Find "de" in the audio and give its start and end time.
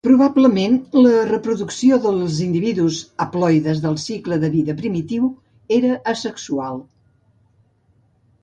4.45-4.49